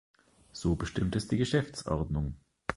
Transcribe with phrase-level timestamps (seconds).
[0.51, 2.33] So bestimmt es die Geschäftsordnung.